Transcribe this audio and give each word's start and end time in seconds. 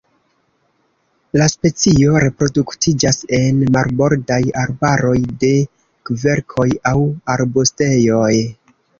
La 1.39 1.45
specio 1.53 2.21
reproduktiĝas 2.23 3.19
en 3.39 3.59
marbordaj 3.75 4.39
arbaroj 4.61 5.17
de 5.43 5.51
kverkoj 6.11 6.67
aŭ 6.93 6.95
arbustejoj. 7.35 8.31